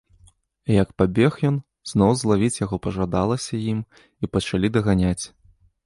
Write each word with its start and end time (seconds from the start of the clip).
І 0.71 0.77
як 0.83 0.89
пабег 1.01 1.37
ён, 1.51 1.59
зноў 1.91 2.11
злавіць 2.23 2.59
яго 2.65 2.75
пажадалася 2.89 3.63
ім 3.71 3.79
і 4.23 4.33
пачалі 4.35 4.67
даганяць. 4.81 5.21